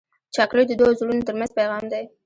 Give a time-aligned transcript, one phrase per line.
[0.35, 2.03] چاکلېټ د دوو زړونو ترمنځ پیغام دی.